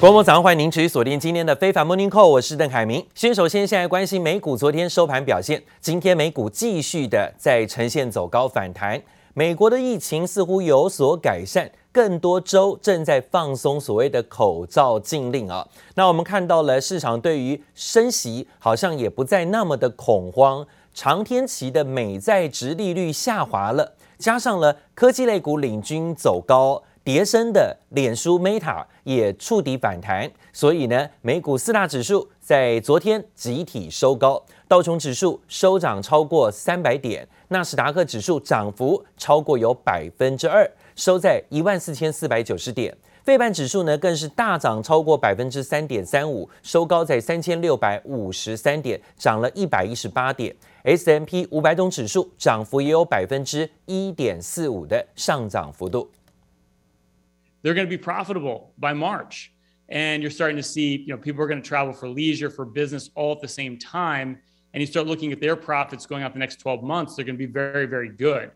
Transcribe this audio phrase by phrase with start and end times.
[0.00, 3.04] 国母早上欢迎您持续锁定今天的非凡 Morning Call，我是邓凯明。
[3.16, 9.02] 先首先现在关心美股昨天收盘表现，今天美股继续的在呈现走高反弹。
[9.34, 15.66] 美国的疫情似乎有所改善，更多州正在放松所谓的口罩禁令啊。
[15.96, 26.84] 那我们看到了市场对于升息好像也不再那么的恐慌，长天期的美债殖利率下滑了，加上了科技类股领军走高。
[27.08, 42.94] 叠生的脸书 Meta 也触底反弹，所以呢，美股四大指数在昨天集体收高，道琼指数收涨超过三百点，纳斯达克指数涨幅超过有百分之二，收在一万四千四百九十点，
[43.24, 56.06] 费半指数呢更是大涨超过百分之三点三五，收高在三千六百五十三点，涨了一百一十八点，S M P 五百种指数涨幅也有百分之一点四五的上涨幅度。
[57.62, 59.52] They're going to be profitable by March.
[59.88, 62.64] And you're starting to see, you know, people are going to travel for leisure, for
[62.64, 64.38] business all at the same time.
[64.74, 67.38] And you start looking at their profits going out the next 12 months, they're going
[67.38, 68.50] to be very, very good.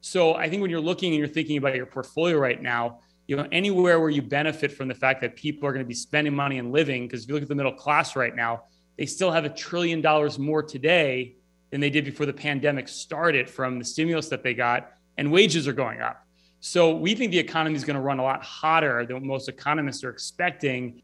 [0.00, 3.36] So I think when you're looking and you're thinking about your portfolio right now, you
[3.36, 6.34] know, anywhere where you benefit from the fact that people are going to be spending
[6.34, 8.62] money and living, because if you look at the middle class right now,
[8.96, 11.34] they still have a trillion dollars more today
[11.70, 15.66] than they did before the pandemic started from the stimulus that they got, and wages
[15.66, 16.25] are going up.
[16.68, 20.02] So we think the economy is going to run a lot hotter than most economists
[20.02, 20.94] are expecting.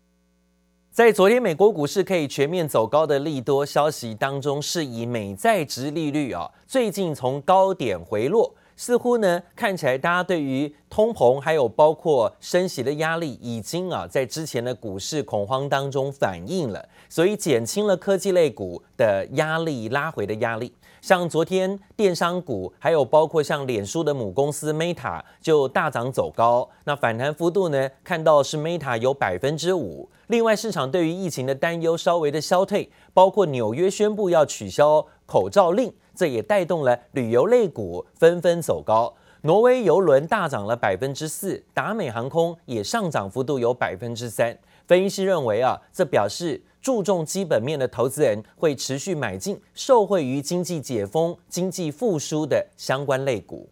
[0.91, 20.72] 在昨天美国股市可以全面走高的利多消息当中，是以美债值利率啊，最近从高点回落，似乎呢看起来大家对于通膨还有包括升息的压力，已经啊在之前的股市恐慌当中反映了，所以减轻了科技类股的压力，拉回的压力。
[21.03, 30.09] 像昨天电商股，还有包括像脸书的母公司 Meta 就大涨走高，那反弹幅度呢，看到是 Meta 有百分之五。
[30.28, 39.12] 另外，市场对于疫情的担忧稍微的消退，包括纽约宣布要取消口罩令，这也带动了旅游类股纷纷走高。
[39.41, 44.56] 挪威邮轮大涨了百分之四，达美航空也上涨幅度有百分之三。
[44.87, 46.62] 分析师认为啊，这表示。
[46.82, 53.70] 注重基本面的投资人会持续买进受惠于经济解封、经济复苏的相关类股。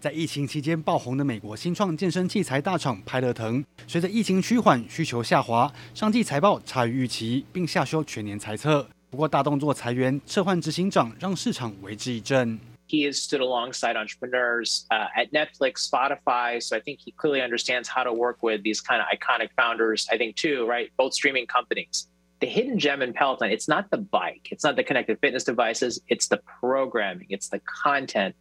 [0.00, 8.84] 在疫情期间爆红的美国新创健身器材大厂派乐腾，随着疫情趋缓、需求下滑，上季财报差于预期，并下修全年财测。
[9.08, 12.58] 不过大动作裁员、撤换执行长，让市场为之一振。
[12.86, 16.62] He has stood alongside entrepreneurs uh, at Netflix, Spotify.
[16.62, 20.08] So I think he clearly understands how to work with these kind of iconic founders.
[20.10, 20.90] I think too, right?
[20.96, 22.08] Both streaming companies.
[22.40, 26.00] The hidden gem in Peloton, it's not the bike, it's not the connected fitness devices,
[26.08, 28.34] it's the programming, it's the content.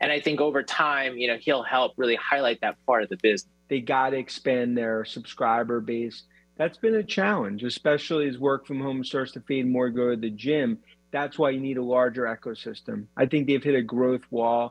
[0.00, 3.18] And I think over time, you know, he'll help really highlight that part of the
[3.18, 3.52] business.
[3.68, 6.22] They got to expand their subscriber base.
[6.56, 10.16] That's been a challenge, especially as work from home starts to fade more, go to
[10.16, 10.78] the gym
[11.12, 13.04] That's why you need a larger ecosystem.
[13.14, 14.70] I think they've hit a growth wall.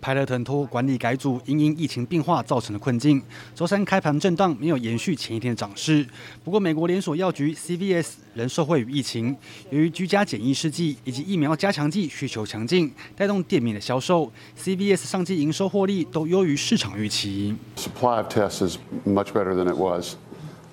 [0.00, 3.22] 派乐腾托管理改组，因应疫情变化造成的困境，
[3.54, 6.06] 周三开盘震荡，没有延续前一天的涨势。
[6.42, 9.36] 不过，美国连锁药局 CVS 仍受惠于疫情，
[9.70, 14.32] 由于居家检疫试剂以及疫苗加强剂需求强劲，带动店面的销售。
[14.58, 17.54] CVS 上季营收获利都优于市场预期。
[17.76, 20.14] Supply of tests is much better than it was.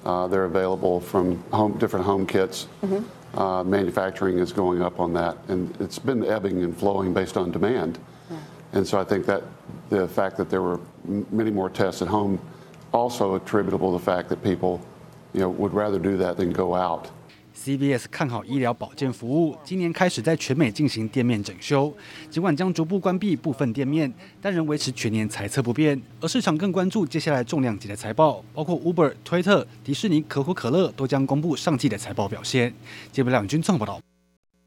[0.03, 2.65] Uh, they're available from home, different home kits.
[3.35, 7.51] Uh, manufacturing is going up on that, and it's been ebbing and flowing based on
[7.51, 7.99] demand.
[8.29, 8.37] Yeah.
[8.73, 9.43] And so I think that
[9.89, 10.79] the fact that there were
[11.31, 12.39] many more tests at home
[12.91, 14.81] also attributable to the fact that people,
[15.33, 17.11] you know, would rather do that than go out.
[17.59, 21.93] CVS 看好医疗保健服务，今年开始在全美进行店面整修。
[22.29, 24.11] 尽管将逐步关闭部分店面，
[24.41, 26.01] 但仍维持全年财测不变。
[26.21, 32.73] 而市场更关注接下来重量级的财报，包括 Uber、推特、迪士尼、可口可乐都将公布上季的财报表现。
[33.11, 34.01] 接不两军综合报道。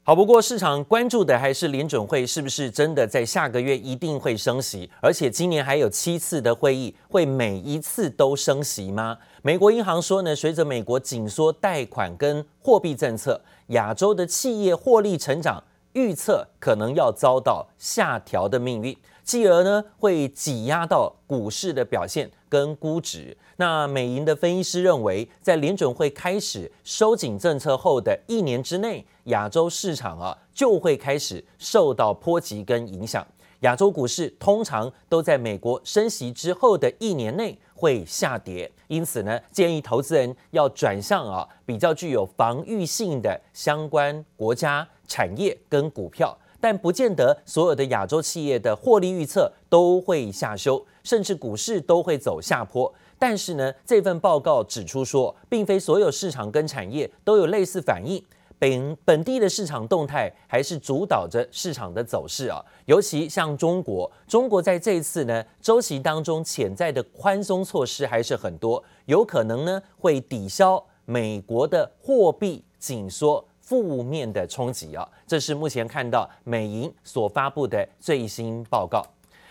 [0.05, 9.17] 好，不过市场关注的还是联准会是不是真的在下个月一定会升息，而且今年还有七次的会议，会每一次都升息吗？
[9.43, 15.63] 美国银行说呢，随着美国紧缩贷款跟货币政策，亚洲的企业获利成长
[15.93, 18.93] 预测可能要遭到下调的命运。
[19.23, 23.35] 继而呢，会挤压到股市的表现跟估值。
[23.55, 33.25] 那美银的分析师认为，在联准会开始收紧政策后的一年之内，亚洲市场啊就会开始受到波及跟影响。
[33.61, 46.37] 亚洲股市通常都在美国升息之后的一年内会下跌，因此呢，建议投资人要转向啊比较具有防御性的相关国家产业跟股票。
[46.63, 52.89] 但不见得所有的亚洲企业的获利预测都会下修，甚至股市都会走下坡。
[53.19, 58.23] 但是呢，这份报告指出说，并非所有市场跟产业都有类似反应。
[58.57, 79.01] 本本地的市场动态还是主导着市场的走势啊，尤其像中国，中国在这一次呢周期当中潜在的宽松措施还是很多，有可能呢会抵消美国的货币紧缩负面的冲击啊，这是目前看到美银所发布的最新报告。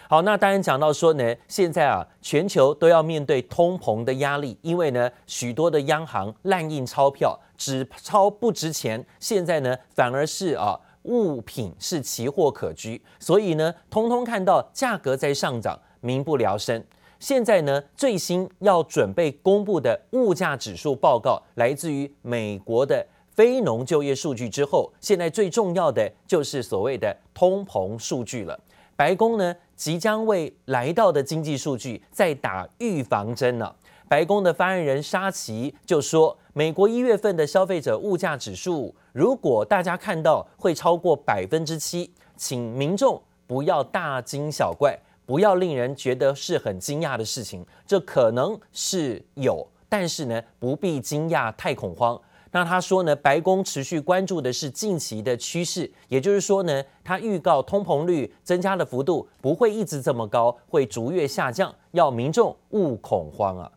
[0.09, 16.85] 好，那当然讲到说呢，现在啊，全球都要面对通膨的压力，因为呢，许多的央行滥印钞票，纸钞不值钱，现在呢，反而是啊，物品是奇货可居，所以呢，通通看到价格在上涨，民不聊生。
[17.19, 28.59] 现在呢，最新要准备公布的物价指数报告，来自于美国的非农就业数据之后，现在最重要的就是所谓的通膨数据了。
[28.95, 33.75] 白宫呢，即将为来到的经济数据再打预防针了。
[34.07, 47.65] 白宫的发言人沙奇就说，美国一月份的消费者物价指数，如果大家看到会超过百分之七，请民众不要大惊小怪，不要令人觉得是很惊讶的事情。
[47.87, 52.21] 这可能是有，但是呢，不必惊讶太恐慌。
[52.53, 63.73] 那他说呢，白宫持续关注的是近期的趋势，也就是说呢，他预告通膨率增加的幅度不会一直这么高，会逐月下降，要民众勿恐慌啊。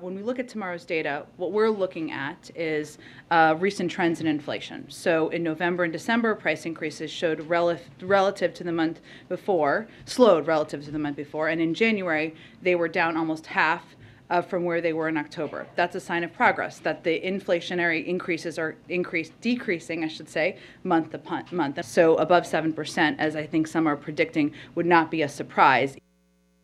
[0.00, 2.96] When we look at tomorrow's data, what we're looking at is
[3.28, 4.84] uh, recent trends in inflation.
[4.88, 10.46] So in November and December, price increases showed rel relative to the month before, slowed
[10.46, 13.82] relative to the month before, and in January, they were down almost half
[14.30, 15.66] uh, from where they were in October.
[15.76, 20.56] That's a sign of progress, that the inflationary increases are increased, decreasing, I should say,
[20.84, 21.84] month upon month.
[21.84, 25.96] So above 7%, as I think some are predicting, would not be a surprise.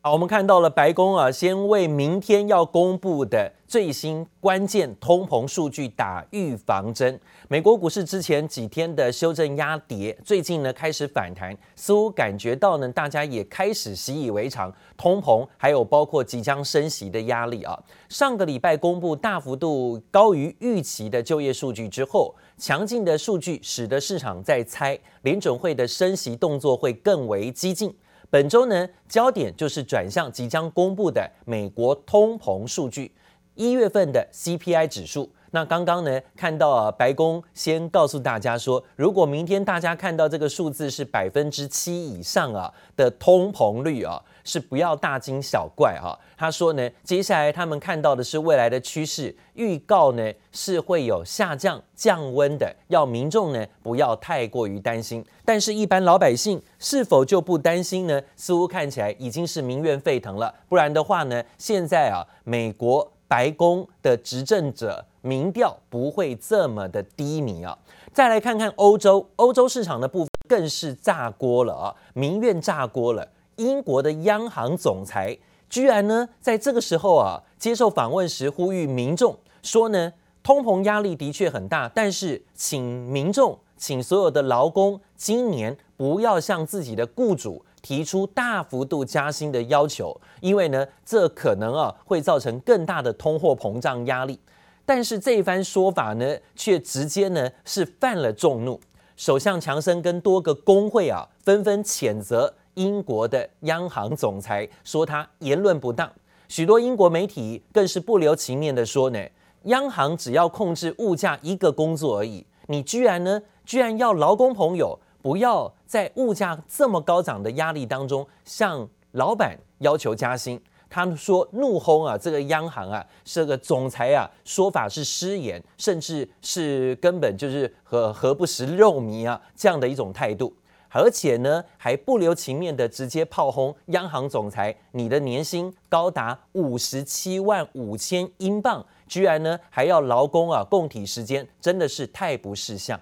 [0.07, 7.21] 好，我们看到了白宫啊，先为明天要公布的最新关键通膨数据打预防针。
[7.49, 14.73] 美国股市之前几天的修正压跌，最近呢开始反弹，似乎感觉到呢，大家也开始习以为常。
[14.97, 17.77] 通膨还有包括即将升息的压力啊。
[18.09, 27.93] 上个礼拜公布大幅度高于预期的就业数据之后，强劲的数据使得市场在猜联准会的升息动作会更为激进。
[28.37, 33.11] 本周呢，焦点就是转向即将公布的美国通膨数据，
[33.55, 35.33] 一月份的 CPI 指数。
[35.53, 44.23] 那刚刚呢，看到啊，白宫先告诉大家说，如果明天大家看到这个数字是百分之七以上啊的通膨率啊。
[44.47, 55.25] 是不要大惊小怪哈，他说呢，接下来他们看到的是未来的趋势预告呢，是会有下降降温的，要民众呢不要太过于担心。
[55.45, 58.23] 但是，一般老百姓是否就不担心呢？
[58.37, 60.55] 似乎看起来已经是民怨沸腾了。
[60.69, 67.77] 不然的话呢，现在啊，美国白宫的执政者民调不会这么的低迷啊。
[68.13, 73.29] 再来看看欧洲，欧洲市场的部分更是炸锅了啊，民怨炸锅了。
[73.57, 75.37] 英国的央行总裁
[75.69, 80.13] 居然呢，在这个时候啊，接受访问时呼吁民众说呢，
[80.43, 94.39] 通膨压力的确很大，但是请民众，请所有的劳工今年不要向自己的雇主提出大幅度加薪的要求，因为呢，这可能啊会造成更大的通货膨胀压力。
[94.85, 98.81] 但是这一番说法呢，却直接呢是犯了众怒。
[99.17, 102.55] 首相强生跟多个工会啊，纷纷谴责。
[102.77, 106.11] 英国的央行总裁说他言论不当，
[106.49, 109.19] 许多英国媒体更是不留情面的说呢，
[109.65, 130.55] 央行只要控制物价一个工作而已，你居然呢，居然要劳工朋友不要在物价这么高涨的压力当中向老板要求加薪，他们说怒轰啊，这个央行啊，这个总裁啊，说法是失言，甚至是根本就是和何不食肉糜啊这样的一种态度。
[130.91, 142.99] 而且呢，还不留情面的直接炮轰央行总裁，你的年薪高达五十七万五千英镑，居然呢还要劳工啊供体时间，真的是太不识相。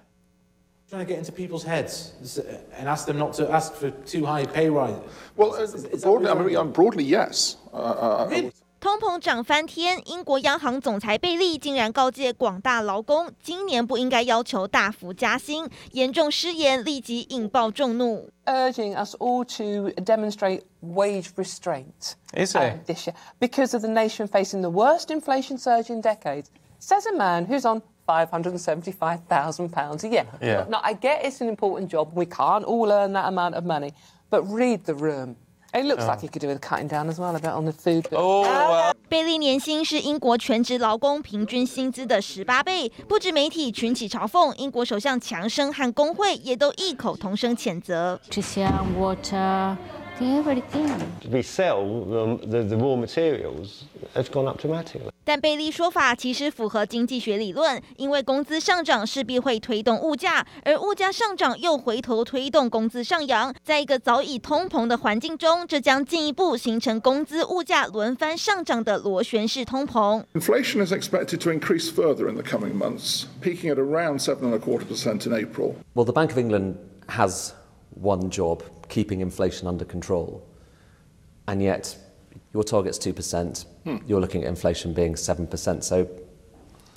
[0.87, 2.11] Trying to get into people's heads
[2.77, 4.93] and ask them not to ask for too high pay rise.
[5.35, 5.51] Well,
[5.99, 7.55] broadly, I mean, broadly, yes.
[7.73, 8.51] Uh, uh,
[8.84, 18.30] 通膨涨翻天，英国央行总裁贝利竟然告诫广大劳工，今年不应该要求大幅加薪，严重失言，立即引爆众怒。
[18.46, 22.14] Urging us all to demonstrate wage restraint.
[22.32, 22.86] Is it?
[22.86, 26.46] This year, because of the nation facing the worst inflation surge in decades,
[26.80, 30.24] says a man who's on five hundred and seventy-five thousand pounds a year.
[30.40, 30.64] Yeah.
[30.70, 32.12] Now, I get it's an important job.
[32.14, 33.92] We can't all earn that amount of money,
[34.30, 35.36] but read the room.
[35.75, 37.73] It looks like he could do with cutting down as well a bit on the
[37.73, 38.05] food.
[38.13, 48.17] Oh, 贝利年薪是英国全职劳工平均薪资的十八倍，不止媒体群起嘲讽，英国首相强生和工会也都异口同声谴责。
[52.68, 55.10] the raw materials has gone up dramatically.
[55.24, 70.24] 但贝利说法其实符合经济学理论，因为工资上涨势必会推动物价，而物价上涨又回头推动工资上扬，在一个早已通膨的环境中，这将进一步形成工资物价轮番上涨的螺旋式通膨。
[70.34, 74.58] Inflation is expected to increase further in the coming months, peaking at around seven and a
[74.58, 75.76] quarter percent in April.
[75.94, 76.76] Well, the Bank of England
[77.08, 77.52] has
[77.94, 80.41] one job Keeping inflation under control.
[81.45, 81.95] And yet,
[82.53, 83.65] your target's 2%.
[83.83, 83.97] Hmm.
[84.07, 85.83] You're looking at inflation being 7%.
[85.83, 86.07] So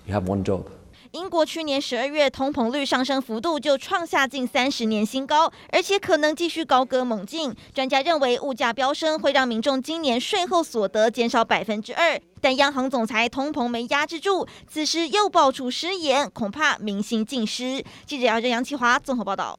[0.06, 0.64] you have one job.
[1.12, 7.54] 英国去年十二月通膨率上升幅度就创下近三十年新高，而且可能继续高歌猛进。
[7.72, 17.82] 专家认为，物价飙升会让民众今年税后所得减少百分之二，但央行总裁通膨没压制住，此时又爆出失言，恐怕民心尽失。
[18.04, 19.58] 记者姚振杨启华综合报道。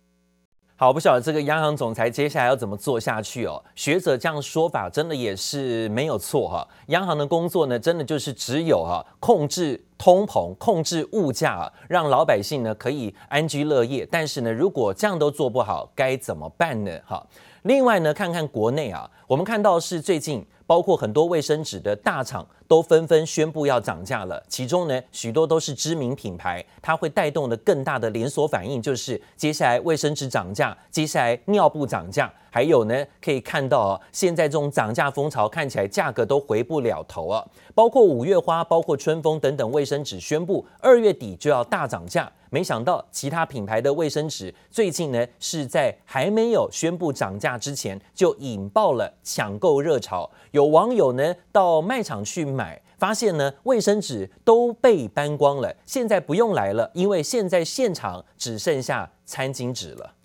[0.82, 3.62] 好，不晓得这个央行总裁接下来要怎么做下去哦？
[3.76, 6.66] 学者这样说法真的也是没有错哈。
[6.88, 14.08] 央行的工作呢，真的就是只有哈控制通膨、控制物价，让老百姓呢可以安居乐业。
[14.10, 16.98] 但是呢，如果这样都做不好，该怎么办呢？
[17.06, 17.28] 哈。
[17.64, 20.44] 另外呢，看看国内啊，我们看到是最近。
[20.70, 37.44] 包括很多卫生纸的大厂都纷纷宣布要涨价了，其中呢，许多都是知名品牌，它会带动的更大的连锁反应，就是接下来卫生纸涨价，接下来尿布涨价，还有呢，可以看到，现在这种涨价风潮看起来价格都回不了头啊，
[37.74, 42.32] 包括五月花、包括春风等等卫生纸宣布二月底就要大涨价。
[42.50, 50.30] 没想到其他品牌的卫生纸最近呢，是在还没有宣布涨价之前就引爆了抢购热潮。
[50.52, 60.16] 有网友呢到卖场去买，发现呢卫生纸都被搬光了，现在不用来了，因为现在现场只剩下餐巾纸了。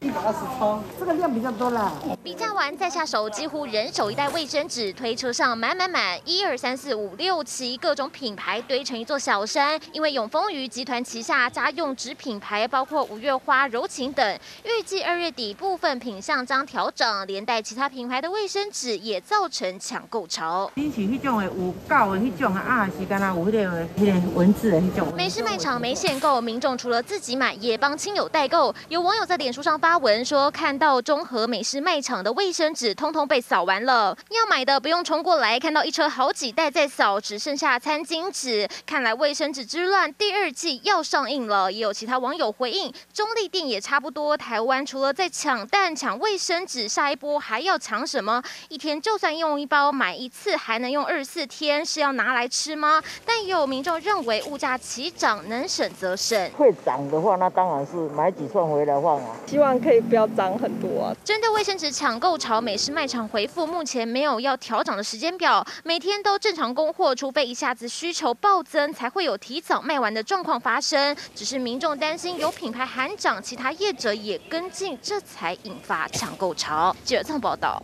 [0.00, 1.90] 一百二十钞，这个量比较多啦。
[2.22, 9.78] 比价完再下手，几乎人手一袋卫生纸，推车上满满满，一二三四五六七，各种品牌堆成一座小山。
[9.92, 20.70] 因为永丰余集团旗下家用纸品牌包括五月花、柔情等，预计二月底部分品项将调整，连带其他品牌的卫生纸也造成抢购潮。
[20.76, 25.12] 你是那种的有告的那种啊，是干那有那个那个文字的那种。
[25.16, 28.72] 美式卖场没限购，民众除了自己买，也帮亲友代购。
[28.88, 29.87] 有网友在脸书上发。
[29.88, 38.68] 发文说，看到中和美式卖场的卫生纸通通被扫完了，要买的不用冲过来，看到一车好几袋在扫，只剩下餐巾纸。
[38.84, 41.72] 看来卫生纸之乱第二季要上映了。
[41.72, 44.36] 也有其他网友回应，中立店也差不多。
[44.36, 48.42] 台湾除了在抢蛋、抢卫生纸，下一波还要抢什么？
[48.68, 53.02] 一天就算用一包买一次，还能用二十四天，是要拿来吃吗？
[53.24, 56.50] 但也有民众认为物价齐涨，能省则省。
[56.58, 59.34] 会涨的话，那当然是买几串回来换啊。
[59.46, 59.77] 希望。
[59.78, 61.16] 可以不要涨很多啊。
[61.24, 71.16] 针对卫生纸抢购潮，美式卖场回复目前没有要调涨的时间表，每天都正常供货，除非一下子需求暴增，才会有提早卖完的状况发生。
[71.34, 76.94] 只是民众担心有品牌喊涨，其他业者也跟进，这才引发抢购潮。
[77.04, 77.82] 记者曾报道。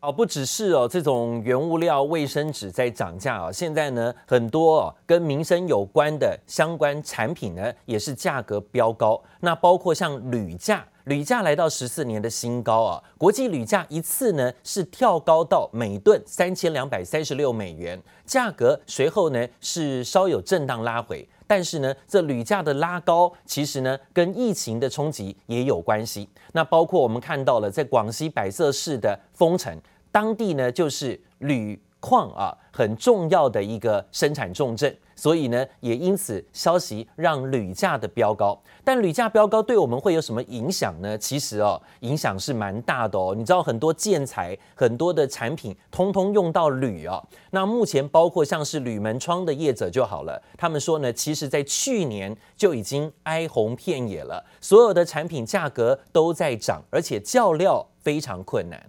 [0.00, 9.20] 哦，不只是哦，这种原物料卫生纸在涨价啊，现在呢，很多哦跟民生有关的相关产品呢，也是价格飙高。
[9.40, 10.86] 那包括像铝价。
[11.08, 13.02] 铝价来到十四年的新高啊！
[13.16, 26.28] 国际铝价一次呢是跳高到每吨三千两百三十六美元，价格随后呢是稍有震荡拉回，但是呢这铝价的拉高其实呢跟疫情的冲击也有关系。
[26.52, 29.74] 那包括我们看到了在广西百色市的丰城，
[30.12, 34.96] 当地呢就是铝矿啊很重要的一个生产重镇。
[35.16, 41.18] 所以呢，也因此消息让铝价的飙高，但铝价飙高对我们会有什么影响呢？
[41.18, 43.34] 其实哦，影响是蛮大的哦。
[43.36, 47.20] 你知道很多建材、很多的产品，通通用到铝哦。
[47.50, 58.88] 那目前包括像是铝门窗的业者就好了，他们说呢，其实在去年就已经哀鸿遍野了，所有的产品价格都在涨，而且叫料非常困难。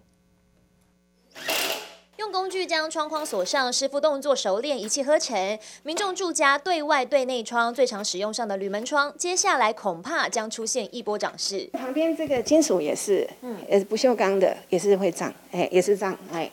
[2.29, 5.57] 用工具将窗框锁上，师傅动作熟练，一气呵成。
[5.81, 11.67] 民众住家对外对内窗最常使用上的铝门窗，接下来恐怕将出现一波涨势。
[11.73, 16.47] 旁边这个金属也是，嗯，也是不锈钢的，也是会涨，哎，也是涨，哎。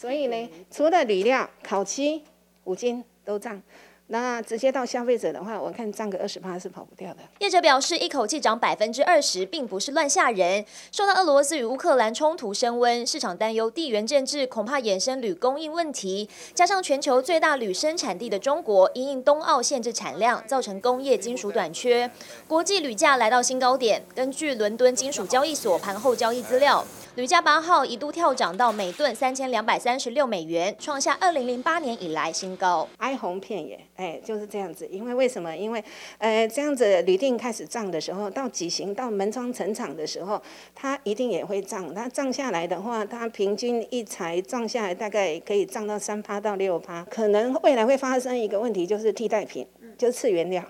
[0.00, 2.24] 所以呢，除了铝料、烤漆、
[2.64, 3.62] 五金都涨。
[4.12, 7.20] 那直接到消费者的话，我看涨个二十趴是跑不掉的。
[7.38, 10.64] 业者表示，一口气涨百分之二十，并不是乱吓人。
[10.90, 22.10] 受到俄罗斯与乌克兰冲突升温，市场担忧地缘政治恐怕衍生铝供应问题，加上全球最大铝生产地的中国因应冬奥限制产量，造成工业金属短缺，
[22.48, 24.02] 国际铝价来到新高点。
[24.12, 26.84] 根据伦敦金属交易所盘后交易资料。
[27.16, 32.88] 铝价八号一度跳涨到每吨三千两百三十六美元，创下二零零八年以来新高。
[32.98, 34.86] 哀鸿遍野，哎，就是这样子。
[34.90, 35.54] 因为为什么？
[35.54, 35.84] 因为，
[36.16, 40.40] 呃，这样子铝锭开始涨的时候，到几型到门窗成厂的时候，
[40.74, 41.92] 它一定也会涨。
[41.92, 47.04] 它涨下来的话，它平均一材涨下来，大概可以涨到三趴到六趴。
[47.10, 49.66] 可能未来会发生一个问题，就是替代品，
[49.98, 50.64] 就是次原料，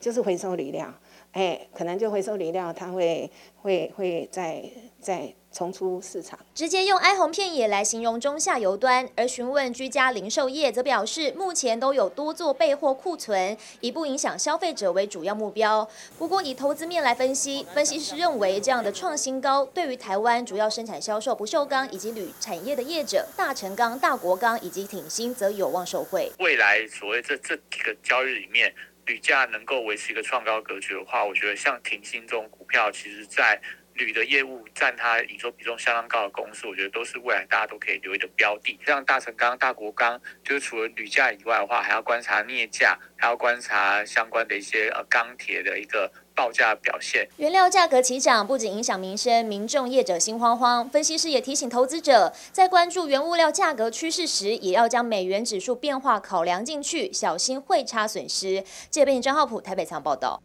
[0.00, 0.92] 就是回收铝料。
[1.30, 3.30] 哎，可能就回收铝料，它会
[3.62, 4.64] 会会再
[5.00, 5.32] 再。
[5.52, 9.08] 重出市场，直接用哀鸿遍野来形容中下游端。
[9.14, 15.86] 而询问居家零售业，则表示目前都有多做备货库存，以不影响消费者为主要目标。
[16.18, 26.32] 不过以投资面来分析，分析师认为这样的创新高，对于台湾主要生产销售不锈钢以及铝产业的业者，大成钢、大国钢以及挺新，则有望受惠。
[26.38, 33.60] 未来所谓这这几个交易里面，铝价能够维持一个创高格局的话，我觉得像挺新这种股票，其实在。
[33.94, 38.78] 铝的业务占它营收比重相当高的公司，我觉得都是未来大家都可以留意的标的。
[38.86, 47.28] 像大成钢、大国钢，就是除了铝价以外的话，还要观察镍价，还要观察相关的一些呃钢铁的一个报价表现。
[47.36, 50.88] 原料价格齐涨，不仅影响民生，民众业者心慌慌。
[50.88, 58.64] 分析师也提醒投资者，在关注原物料价格趋势时，也要将美元指数变化考量进去，小心汇差损失。
[58.90, 60.42] 记者编辑张浩普台北采访报道。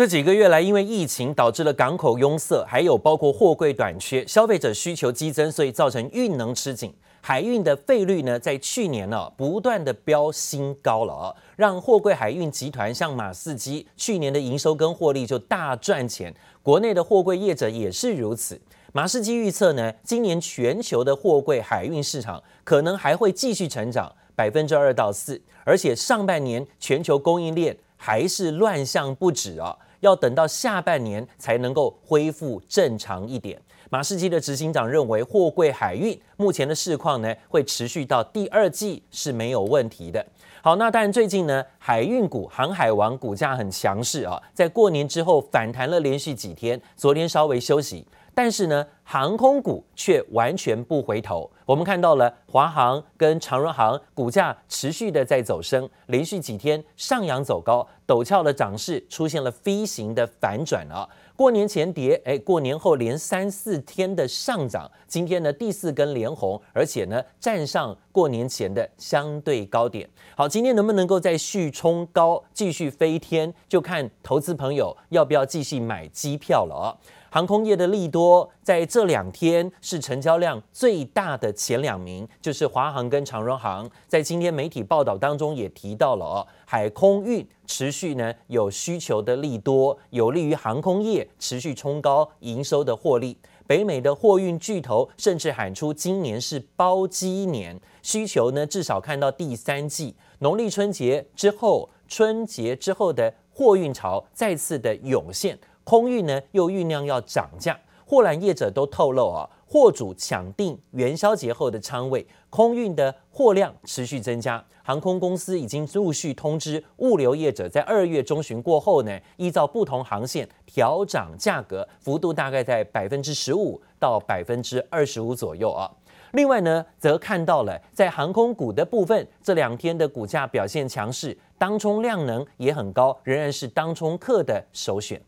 [0.00, 6.90] 这几个月来，因为疫情导致了港口拥塞，还有包括货柜短缺，消费者需求激增，所以造成运能吃紧。
[7.20, 16.34] 海运的费率呢，在去年呢、不断的飙新高了啊，让货柜海运集团像马士基去年的营收跟获利就大赚钱。
[16.62, 18.58] 国内的货柜业者也是如此。
[18.94, 27.76] 马士基预测呢，今年全球的货柜海运市场可能还会继续成长百分之二到四，而且上半年全球供应链。
[28.02, 33.60] 还是乱象不止啊，要等到下半年才能够恢复正常一点。
[33.88, 40.24] 马士基的执行长认为，货柜海运目前的市况呢，会持续到第二季是没有问题的。
[40.62, 48.06] 好，那当然最近呢，海运股航海王股价很强势啊，在过年之后反弹了连续几天，昨天稍微休息。
[48.42, 51.50] 但是呢，航空股却完全不回头。
[51.66, 61.06] 我们看到了华航跟长荣航股价持续的在走升，连续几天上扬走高，陡峭的涨势出现了 V 型的反转啊。
[61.36, 70.08] 过年前跌，哎，过年后连三四天的上涨，今天呢第四根连红，而且呢站上过年前的相对高点。
[70.34, 76.96] 好，今天能不能够再续冲高，继续飞天，就看投资朋友要不要继续买机票了啊。
[77.32, 83.88] 航空业的利多在这两天是成交量最大的前两名，就是华航跟长荣航。
[84.08, 93.38] 在今天媒体报道当中也提到了哦，海空运持续呢有需求的利多，有利于航空业持续冲高营收的获利。
[93.64, 105.56] 北美的货运巨头甚至喊出今年是包机年，需求呢至少看到第三季，农历春节之后，春节之后的货运潮再次的涌现。
[105.90, 107.76] 空运呢又酝酿要涨价，
[108.06, 114.64] 货缆业者都透露啊，货主抢订元宵节后的仓位，空运的货量持续增加。
[114.84, 125.90] 航空公司已经陆续通知物流业者，在二月中旬过后呢，依照不同航线调涨价格，幅度大概在百分之十五到百分之二十五左右啊。
[126.34, 135.20] 另外呢，则看到了在航空股的部分，这两天的股价表现强势，当冲量能也很高，仍然是当冲客的首选。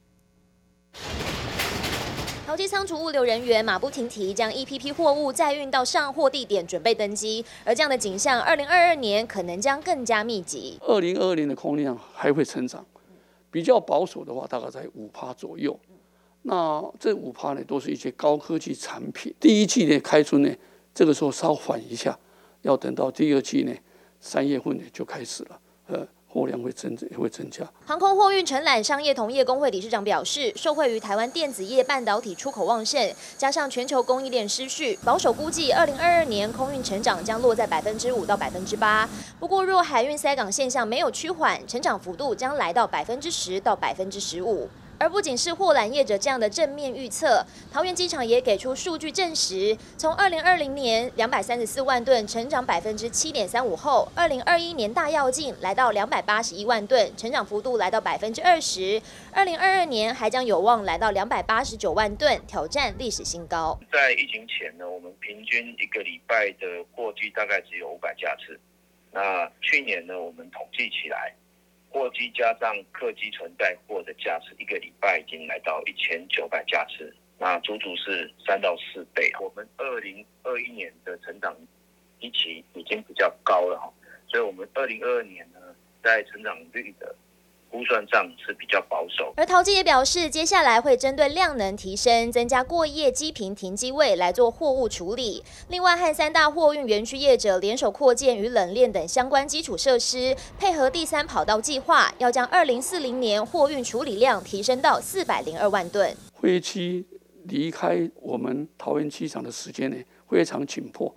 [2.44, 7.42] 桃机仓储物流人员马不停蹄将一批批货物载运到上货地点，准备登机。
[7.64, 10.78] 而这样的景象，二零二二年可能将更加密集。
[10.83, 12.85] 二零二二年的空量还会成长，
[13.50, 15.78] 比较保守的话，大概在五趴左右。
[16.42, 19.35] 那这五趴呢，都是一些高科技产品。
[19.40, 20.55] 第一季呢开春呢，
[20.92, 22.18] 这个时候稍缓一下，
[22.61, 23.72] 要等到第二季呢，
[24.20, 25.59] 三月份呢就开始了。
[25.87, 26.07] 呃。
[26.32, 27.62] 货量会增会增加。
[27.84, 39.08] 航空货运承揽商业同业工会理事长表示，受惠于台湾电子业半导体出口旺盛，加上全球供应链失序，保守估计，二零二二年空运成长将落在百分之五到百分之八。
[39.38, 44.68] 不过，若海运塞港现象没有趋缓，成长幅度将来到百分之十到百分之十五。
[45.02, 63.76] 而不仅是货缆业者这样的正面预测，桃园机场也给出数据证实，从二零二零年两百三十四万吨成长百分之七点三五后，二零二一年大跃进来到两百八十一万吨，成长幅度来到百分之二十，二零二二年还将有望来到两百八十九万吨，挑战历史新高。
[63.92, 68.56] 在疫情前呢，我们平均一个礼拜的货机大概只有五百架次，
[69.10, 71.34] 那去年呢，我们统计起来。
[71.92, 79.31] 货机加上客机存载货的架次，一个礼拜已经来到一千九百架次，那足足是三到四倍。
[79.38, 81.55] 我们二零二一年的成长
[82.20, 83.92] 预期已经比较高了哈，
[84.26, 85.61] 所以我们二零二二年呢，
[86.02, 87.14] 在成长率的。
[87.72, 95.42] 估算上是比较保守，而陶机也表示，接下来会针对量能提升，增加过夜机坪停机位来做货物处理。
[95.68, 106.14] 另外，和三大货运园区业者联手扩建与冷链等相关基础设施，配合第三跑道计划，要将二零四零年货运处理量提升到四百零二万吨。
[106.38, 107.06] 飞机
[107.44, 109.96] 离开我们桃园机场的时间呢，
[110.28, 111.14] 非常紧迫。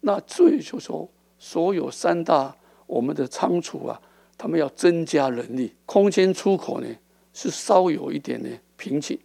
[0.00, 2.56] 那所以就说，所有三大
[2.88, 4.00] 我们的仓储啊。
[4.36, 6.86] 他们要增加人力，空间出口呢
[7.32, 9.18] 是稍有一点的瓶颈，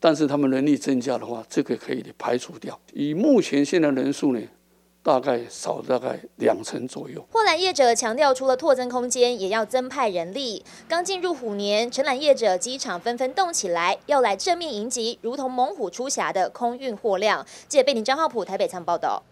[0.00, 2.78] 但是他们人力增加的话，这个可以排除掉。
[2.92, 4.40] 以目前现在人数呢，
[5.02, 7.24] 大概少大概两成左右。
[7.30, 10.64] 货缆业者强调，除了拓增空间，也要增派人力。
[10.88, 17.46] 刚进入虎年，承揽业者机场纷纷动起来，要来正面迎击，如同猛虎出柙的空运货量。
[17.68, 19.22] 记者贝宁张浩普台北仓报道。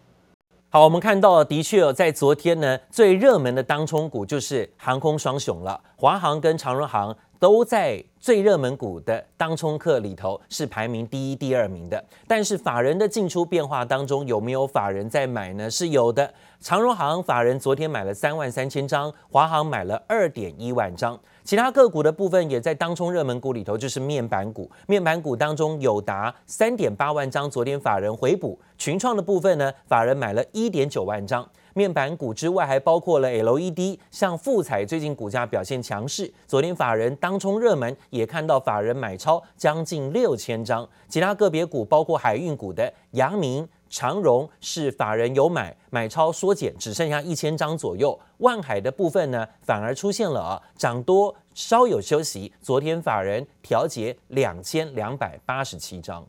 [0.74, 12.02] 好，我们看到的确哦，在昨天呢，最热门的当冲股就是航空双雄了，华航跟长荣航都在最热门股的当冲客里头是排名第一、第二名的。
[12.26, 15.70] 但是法人的进出变化当中，有没有法人在买呢？
[15.70, 16.32] 是有的。
[16.58, 21.20] 长荣行法人昨天买了三万三千张，华航买了二点一万张。
[21.42, 24.70] 其他个股的部分也在当冲热门股里头，就是面板股。
[24.86, 28.58] 面板股当中，有达三点八万张，昨天法人回补。
[28.78, 31.46] 群创的部分呢，法人买了一点九万张。
[31.74, 40.88] 面板股之外，还包括了 LED，像富彩最近股价表现强势，昨天法人当冲热门，也看到法人买超将近六千张。
[41.08, 43.68] 其他个别股包括海运股的阳明。
[43.90, 48.18] 长荣是法人有买，买超缩减，只剩下一千张左右。
[48.38, 52.52] 万海的部分呢，反而出现了啊涨多，稍有休息。
[52.60, 56.26] 昨天法人调节两千两百八十七张。